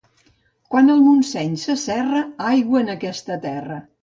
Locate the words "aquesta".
2.97-3.39